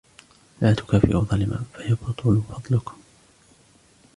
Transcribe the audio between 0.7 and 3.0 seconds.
تُكَافِئُوا ظَالِمًا فَيَبْطُلَ فَضْلُكُمْ